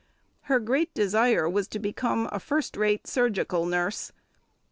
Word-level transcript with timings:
Her 0.49 0.59
great 0.59 0.91
desire 0.95 1.47
was 1.47 1.67
to 1.67 1.77
become 1.77 2.27
a 2.31 2.39
first 2.39 2.75
rate 2.75 3.05
surgical 3.05 3.67
nurse. 3.67 4.11